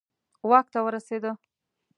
واک 0.49 0.67
ته 0.73 0.79
ورسېدي. 0.85 1.31